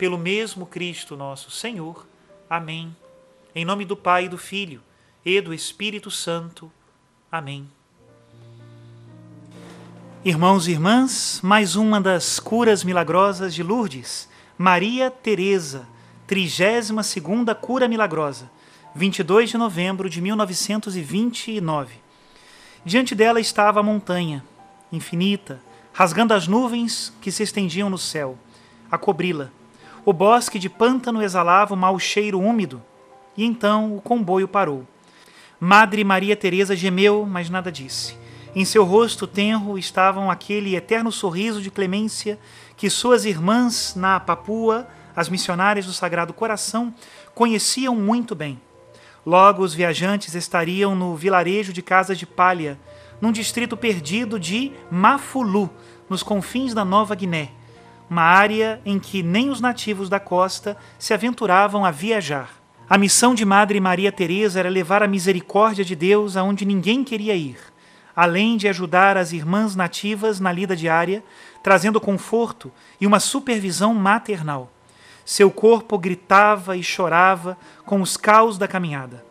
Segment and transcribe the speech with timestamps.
[0.00, 2.06] pelo mesmo Cristo nosso Senhor.
[2.48, 2.96] Amém.
[3.54, 4.80] Em nome do Pai, do Filho
[5.22, 6.72] e do Espírito Santo.
[7.30, 7.68] Amém.
[10.24, 14.26] Irmãos e irmãs, mais uma das curas milagrosas de Lourdes,
[14.56, 15.86] Maria Teresa,
[16.26, 18.50] 32 segunda cura milagrosa,
[18.94, 21.96] 22 de novembro de 1929.
[22.86, 24.42] Diante dela estava a montanha,
[24.90, 25.60] infinita,
[25.92, 28.38] rasgando as nuvens que se estendiam no céu,
[28.90, 29.52] a cobri-la
[30.04, 32.82] o bosque de pântano exalava um mau cheiro úmido,
[33.36, 34.86] e então o comboio parou.
[35.58, 38.16] Madre Maria Teresa gemeu, mas nada disse.
[38.54, 42.38] Em seu rosto tenro estavam aquele eterno sorriso de clemência
[42.76, 46.92] que suas irmãs na Papua, as missionárias do Sagrado Coração,
[47.34, 48.60] conheciam muito bem.
[49.24, 52.78] Logo os viajantes estariam no vilarejo de Casas de Palha,
[53.20, 55.70] num distrito perdido de Mafulu,
[56.08, 57.50] nos confins da Nova Guiné
[58.10, 62.50] uma área em que nem os nativos da costa se aventuravam a viajar.
[62.88, 67.36] A missão de Madre Maria Teresa era levar a misericórdia de Deus aonde ninguém queria
[67.36, 67.56] ir,
[68.16, 71.22] além de ajudar as irmãs nativas na lida diária,
[71.62, 74.72] trazendo conforto e uma supervisão maternal.
[75.24, 77.56] Seu corpo gritava e chorava
[77.86, 79.24] com os caos da caminhada.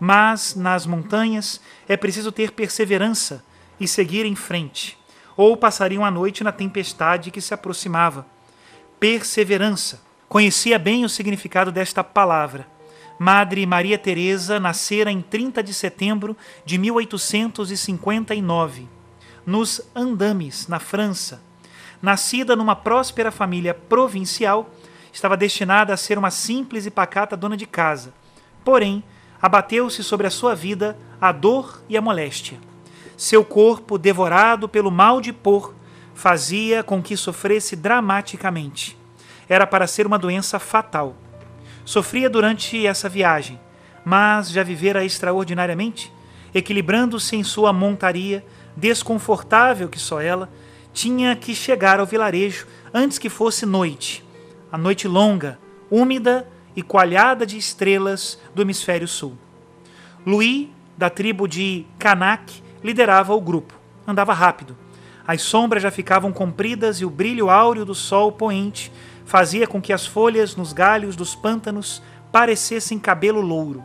[0.00, 3.44] Mas nas montanhas é preciso ter perseverança
[3.78, 4.99] e seguir em frente
[5.40, 8.26] ou passariam a noite na tempestade que se aproximava.
[8.98, 10.02] Perseverança.
[10.28, 12.68] Conhecia bem o significado desta palavra.
[13.18, 18.86] Madre Maria Teresa nascera em 30 de setembro de 1859,
[19.46, 21.40] nos Andames, na França.
[22.02, 24.68] Nascida numa próspera família provincial,
[25.10, 28.12] estava destinada a ser uma simples e pacata dona de casa.
[28.62, 29.02] Porém,
[29.40, 32.68] abateu-se sobre a sua vida a dor e a moléstia.
[33.20, 35.74] Seu corpo, devorado pelo mal de por,
[36.14, 38.96] fazia com que sofresse dramaticamente.
[39.46, 41.14] Era para ser uma doença fatal.
[41.84, 43.60] Sofria durante essa viagem,
[44.06, 46.10] mas já vivera extraordinariamente,
[46.54, 48.42] equilibrando-se em sua montaria,
[48.74, 50.48] desconfortável que só ela,
[50.94, 54.24] tinha que chegar ao vilarejo antes que fosse noite.
[54.72, 55.58] A noite longa,
[55.90, 59.36] úmida e coalhada de estrelas do hemisfério sul.
[60.24, 63.74] Louis, da tribo de Kanak, liderava o grupo.
[64.06, 64.76] Andava rápido.
[65.26, 68.90] As sombras já ficavam compridas e o brilho áureo do sol poente
[69.24, 72.02] fazia com que as folhas nos galhos dos pântanos
[72.32, 73.84] parecessem cabelo louro.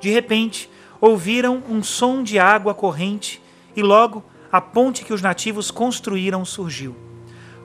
[0.00, 0.70] De repente,
[1.00, 3.42] ouviram um som de água corrente
[3.74, 4.22] e logo
[4.52, 6.94] a ponte que os nativos construíram surgiu.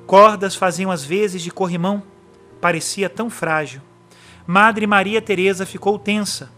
[0.06, 2.04] Cordas faziam as vezes de corrimão,
[2.62, 3.82] parecia tão frágil.
[4.46, 6.52] Madre Maria Teresa ficou tensa,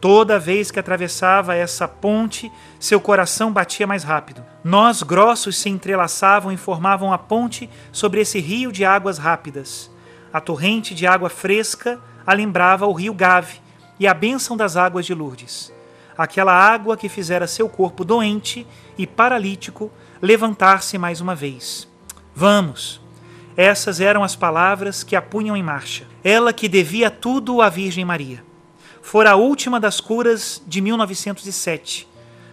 [0.00, 4.44] Toda vez que atravessava essa ponte, seu coração batia mais rápido.
[4.62, 9.90] Nós grossos se entrelaçavam e formavam a ponte sobre esse rio de águas rápidas.
[10.32, 13.60] A torrente de água fresca a lembrava o rio Gave
[13.98, 15.72] e a bênção das águas de Lourdes.
[16.18, 18.66] Aquela água que fizera seu corpo doente
[18.98, 21.88] e paralítico levantar-se mais uma vez.
[22.34, 23.00] Vamos!
[23.56, 26.04] Essas eram as palavras que a punham em marcha.
[26.22, 28.44] Ela que devia tudo à Virgem Maria
[29.04, 32.08] fora a última das curas de 1907.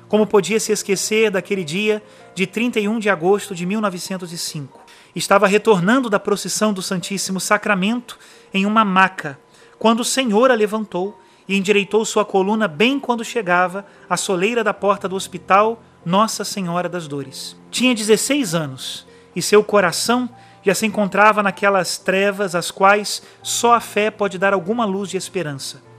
[0.10, 2.04] Como podia se esquecer daquele dia
[2.36, 4.82] de 31 de agosto de 1905?
[5.16, 8.20] estava retornando da procissão do Santíssimo Sacramento
[8.54, 9.40] em uma maca,
[9.80, 11.18] quando o Senhor a levantou
[11.48, 16.90] e endireitou sua coluna bem quando chegava à soleira da porta do hospital Nossa Senhora
[16.90, 17.58] das Dores.
[17.70, 20.30] Tinha 16 anos e seu coração
[20.64, 25.18] já se encontrava naquelas trevas às quais só a fé pode dar alguma luz de
[25.18, 25.91] esperança.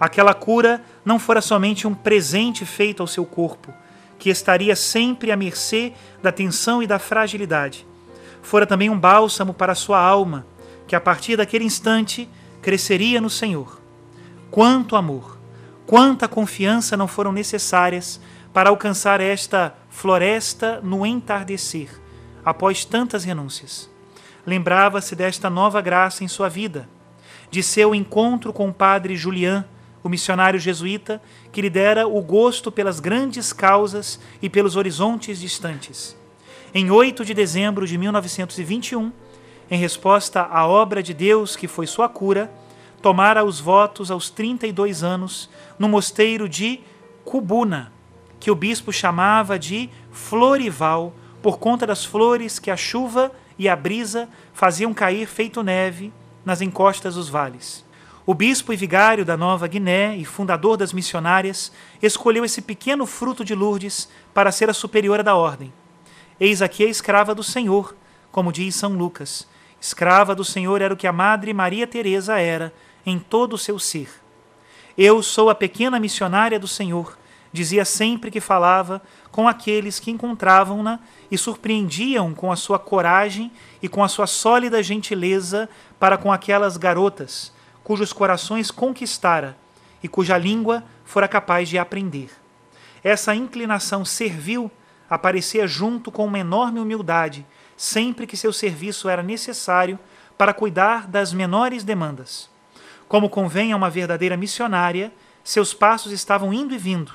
[0.00, 3.72] Aquela cura não fora somente um presente feito ao seu corpo,
[4.18, 5.92] que estaria sempre à mercê
[6.22, 7.86] da tensão e da fragilidade.
[8.42, 10.46] Fora também um bálsamo para a sua alma,
[10.86, 12.28] que a partir daquele instante
[12.62, 13.80] cresceria no Senhor.
[14.50, 15.38] Quanto amor,
[15.86, 18.20] quanta confiança não foram necessárias
[18.52, 21.88] para alcançar esta floresta no entardecer,
[22.44, 23.90] após tantas renúncias.
[24.46, 26.88] Lembrava-se desta nova graça em sua vida,
[27.50, 29.64] de seu encontro com o padre Julian,
[30.02, 31.20] o missionário jesuíta
[31.52, 36.16] que lhe dera o gosto pelas grandes causas e pelos horizontes distantes.
[36.74, 39.12] Em 8 de dezembro de 1921,
[39.70, 42.50] em resposta à obra de Deus que foi sua cura,
[43.00, 45.48] tomara os votos aos 32 anos
[45.78, 46.80] no mosteiro de
[47.24, 47.92] Cubuna,
[48.40, 51.12] que o bispo chamava de Florival,
[51.42, 56.12] por conta das flores que a chuva e a brisa faziam cair feito neve
[56.44, 57.84] nas encostas dos vales.
[58.28, 61.72] O bispo e vigário da Nova Guiné e fundador das missionárias
[62.02, 65.72] escolheu esse pequeno fruto de Lourdes para ser a superiora da ordem.
[66.38, 67.96] Eis aqui a escrava do Senhor,
[68.30, 69.48] como diz São Lucas.
[69.80, 72.70] Escrava do Senhor era o que a Madre Maria Teresa era
[73.06, 74.10] em todo o seu ser.
[74.98, 77.16] Eu sou a pequena missionária do Senhor,
[77.50, 79.00] dizia sempre que falava
[79.32, 83.50] com aqueles que encontravam-na e surpreendiam com a sua coragem
[83.82, 85.66] e com a sua sólida gentileza
[85.98, 87.56] para com aquelas garotas
[87.88, 89.56] cujos corações conquistara
[90.02, 92.28] e cuja língua fora capaz de aprender.
[93.02, 94.70] Essa inclinação servil
[95.08, 97.46] aparecia junto com uma enorme humildade,
[97.78, 99.98] sempre que seu serviço era necessário
[100.36, 102.50] para cuidar das menores demandas.
[103.08, 105.10] Como convém a uma verdadeira missionária,
[105.42, 107.14] seus passos estavam indo e vindo,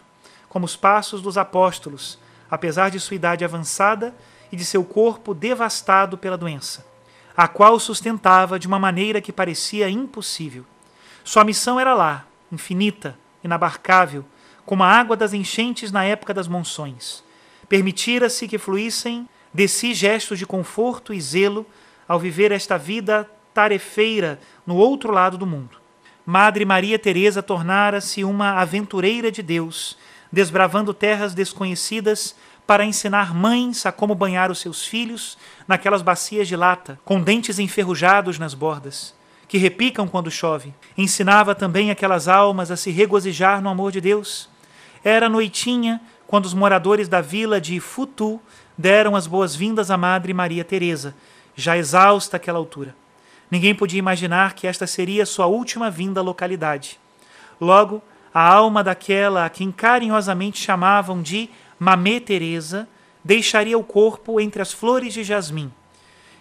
[0.50, 2.18] como os passos dos apóstolos,
[2.50, 4.12] apesar de sua idade avançada
[4.52, 6.93] e de seu corpo devastado pela doença
[7.36, 10.66] a qual sustentava de uma maneira que parecia impossível.
[11.24, 14.24] Sua missão era lá, infinita, inabarcável,
[14.66, 17.24] como a água das enchentes na época das monções.
[17.68, 21.66] Permitira-se que fluíssem de si gestos de conforto e zelo
[22.08, 25.78] ao viver esta vida tarefeira no outro lado do mundo.
[26.26, 29.98] Madre Maria Teresa tornara-se uma aventureira de Deus,
[30.32, 35.38] desbravando terras desconhecidas para ensinar mães a como banhar os seus filhos
[35.68, 39.13] naquelas bacias de lata, com dentes enferrujados nas bordas,
[39.48, 40.74] que repicam quando chove.
[40.98, 44.50] Ensinava também aquelas almas a se regozijar no amor de Deus.
[45.04, 48.42] Era noitinha quando os moradores da vila de Futu
[48.77, 51.13] deram as boas-vindas à Madre Maria Teresa,
[51.56, 52.95] já exausta àquela altura.
[53.51, 57.00] Ninguém podia imaginar que esta seria sua última vinda à localidade.
[57.62, 58.01] Logo,
[58.33, 61.50] a alma daquela a quem carinhosamente chamavam de
[61.84, 62.88] Mamê Teresa
[63.22, 65.70] deixaria o corpo entre as flores de jasmim.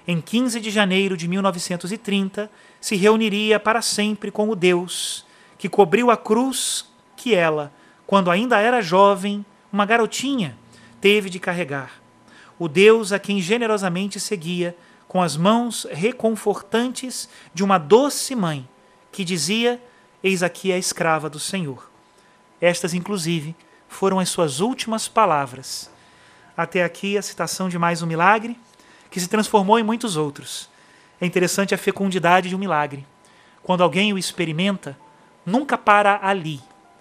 [0.07, 2.49] Em 15 de janeiro de 1930,
[2.81, 5.27] se reuniria para sempre com o Deus
[5.59, 6.87] que cobriu a cruz
[7.17, 7.73] que ela,
[8.07, 10.57] quando ainda era jovem, uma garotinha,
[11.01, 12.01] teve de carregar.
[12.57, 14.77] O Deus a quem generosamente seguia
[15.09, 18.69] com as mãos reconfortantes de uma doce mãe,
[19.11, 19.83] que dizia:
[20.23, 21.91] Eis aqui a escrava do Senhor.
[22.61, 23.57] Estas, inclusive,
[23.93, 25.91] foram as suas últimas palavras.
[26.57, 28.59] Até aqui a citação de mais um milagre,
[29.11, 30.69] que se transformou em muitos outros.
[31.21, 33.07] É interessante a fecundidade de um milagre.
[33.63, 34.99] Quando alguém o experimenta,
[35.47, 36.61] nunca para ali,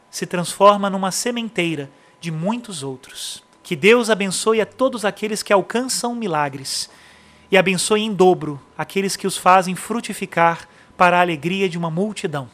[0.10, 3.43] se transforma numa sementeira de muitos outros.
[3.63, 6.89] Que Deus abençoe a todos aqueles que alcançam milagres
[7.50, 10.67] e abençoe em dobro aqueles que os fazem frutificar
[10.98, 12.50] para a alegria de uma multidão.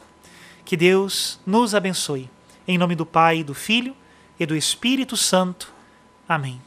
[0.64, 2.30] Que Deus nos abençoe.
[2.66, 3.94] Em nome do Pai, do Filho
[4.38, 5.72] e do Espírito Santo.
[6.28, 6.60] Amém.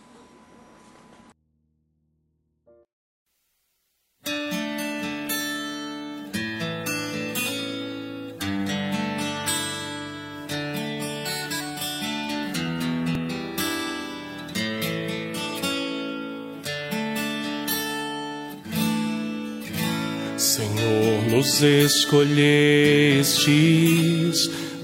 [20.37, 23.41] Senhor, nos escolhestes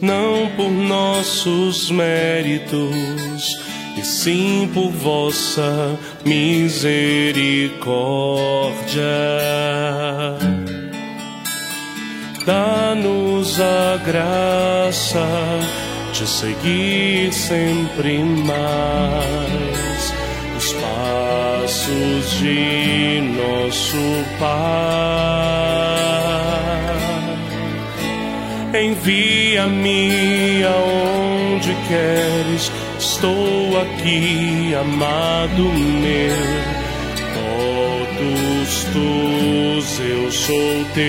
[0.02, 3.58] não por nossos méritos,
[3.98, 7.68] e sim por vossa misericórdia.
[12.46, 15.28] Dá-nos a graça
[16.14, 20.14] de seguir sempre mais
[20.58, 23.98] os passos de nosso
[24.40, 25.97] Pai.
[28.80, 36.38] Envia-me aonde queres, estou aqui, amado meu.
[37.34, 41.04] Todos tus eu sou teu.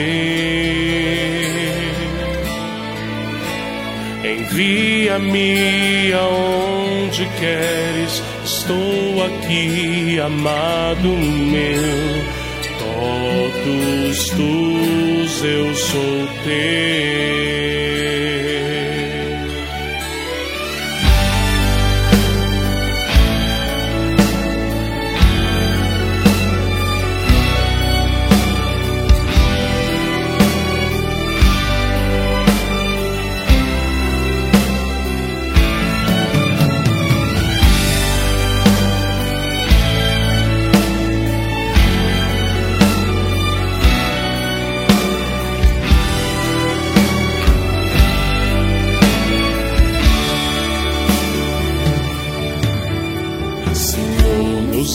[4.25, 12.38] Envia-me aonde queres, estou aqui, amado meu.
[14.31, 16.69] Tus eu sou teu.